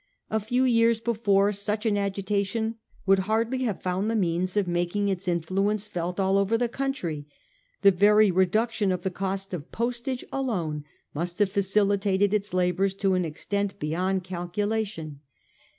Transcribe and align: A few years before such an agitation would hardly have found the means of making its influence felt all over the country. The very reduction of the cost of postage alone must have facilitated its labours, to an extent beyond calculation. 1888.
A 0.31 0.39
few 0.39 0.63
years 0.63 0.99
before 0.99 1.51
such 1.51 1.85
an 1.85 1.95
agitation 1.95 2.77
would 3.05 3.19
hardly 3.29 3.61
have 3.65 3.83
found 3.83 4.09
the 4.09 4.15
means 4.15 4.57
of 4.57 4.67
making 4.67 5.09
its 5.09 5.27
influence 5.27 5.87
felt 5.87 6.19
all 6.19 6.39
over 6.39 6.57
the 6.57 6.67
country. 6.67 7.27
The 7.83 7.91
very 7.91 8.31
reduction 8.31 8.91
of 8.91 9.03
the 9.03 9.11
cost 9.11 9.53
of 9.53 9.71
postage 9.71 10.25
alone 10.33 10.85
must 11.13 11.37
have 11.37 11.51
facilitated 11.51 12.33
its 12.33 12.51
labours, 12.51 12.95
to 12.95 13.13
an 13.13 13.25
extent 13.25 13.77
beyond 13.77 14.23
calculation. 14.23 15.03
1888. 15.03 15.19